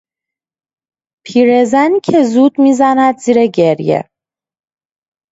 [1.25, 4.09] پیرزنی که زود میزند زیر گریه